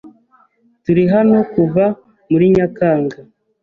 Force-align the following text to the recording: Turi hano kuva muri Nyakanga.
Turi 0.83 1.03
hano 1.13 1.37
kuva 1.53 1.83
muri 2.31 2.45
Nyakanga. 2.55 3.17